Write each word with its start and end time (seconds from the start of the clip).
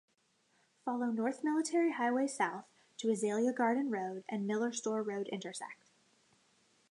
Follow 0.83 1.11
North 1.11 1.43
Military 1.43 1.91
Highway 1.91 2.25
south 2.25 2.65
to 2.97 3.11
Azalea 3.11 3.53
Garden 3.53 3.91
Road 3.91 4.23
and 4.27 4.47
Miller 4.47 4.73
Store 4.73 5.03
Road 5.03 5.27
intersect. 5.27 5.91